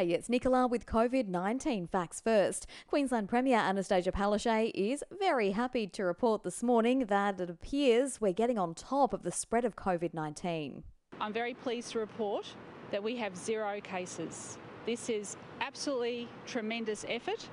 [0.00, 2.66] Hey, it's Nicola with COVID 19 facts first.
[2.86, 8.32] Queensland Premier Anastasia Palaszczuk is very happy to report this morning that it appears we're
[8.32, 10.84] getting on top of the spread of COVID 19.
[11.20, 12.46] I'm very pleased to report
[12.90, 14.56] that we have zero cases.
[14.86, 17.46] This is absolutely tremendous effort.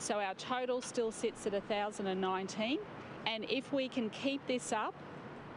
[0.00, 2.80] So our total still sits at 1,019.
[3.28, 4.96] And if we can keep this up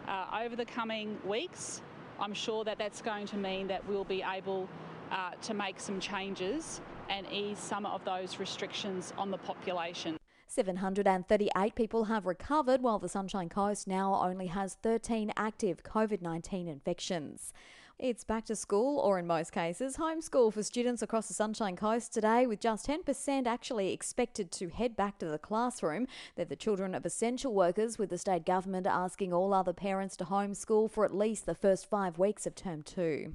[0.07, 1.81] uh, over the coming weeks,
[2.19, 4.69] I'm sure that that's going to mean that we'll be able
[5.11, 10.17] uh, to make some changes and ease some of those restrictions on the population.
[10.47, 16.67] 738 people have recovered, while the Sunshine Coast now only has 13 active COVID 19
[16.67, 17.53] infections.
[17.99, 22.13] It's back to school, or in most cases, homeschool for students across the Sunshine Coast
[22.13, 26.05] today, with just 10% actually expected to head back to the classroom.
[26.35, 30.25] They're the children of essential workers, with the state government asking all other parents to
[30.25, 33.33] homeschool for at least the first five weeks of term two.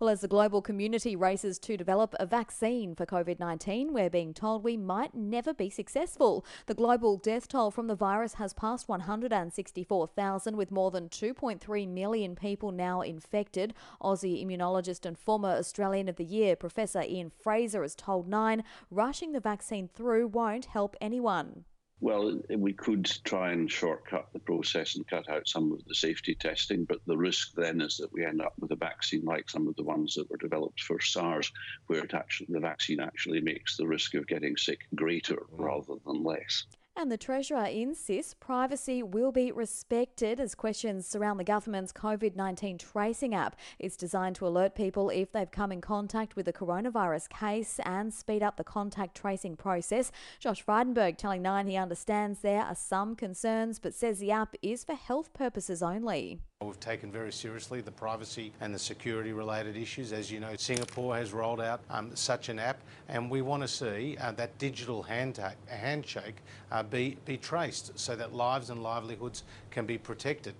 [0.00, 4.34] Well, as the global community races to develop a vaccine for COVID 19, we're being
[4.34, 6.44] told we might never be successful.
[6.66, 12.34] The global death toll from the virus has passed 164,000, with more than 2.3 million
[12.34, 13.72] people now infected.
[14.00, 19.32] Aussie immunologist and former Australian of the Year, Professor Ian Frazer, has told Nine rushing
[19.32, 21.64] the vaccine through won't help anyone.
[22.02, 26.34] Well, we could try and shortcut the process and cut out some of the safety
[26.34, 29.68] testing, but the risk then is that we end up with a vaccine like some
[29.68, 31.52] of the ones that were developed for SARS,
[31.88, 35.46] where it actually, the vaccine actually makes the risk of getting sick greater mm.
[35.58, 36.64] rather than less.
[36.96, 42.78] And the Treasurer insists privacy will be respected as questions surround the government's COVID 19
[42.78, 43.56] tracing app.
[43.78, 48.12] It's designed to alert people if they've come in contact with a coronavirus case and
[48.12, 50.12] speed up the contact tracing process.
[50.38, 54.84] Josh Frydenberg telling Nine he understands there are some concerns, but says the app is
[54.84, 56.40] for health purposes only.
[56.62, 60.12] We've taken very seriously the privacy and the security related issues.
[60.12, 63.68] As you know, Singapore has rolled out um, such an app, and we want to
[63.68, 66.36] see uh, that digital hand handshake
[66.70, 70.54] uh, be, be traced so that lives and livelihoods can be protected.